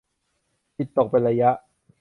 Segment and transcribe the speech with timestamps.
[0.77, 1.49] จิตตกเป็นระยะ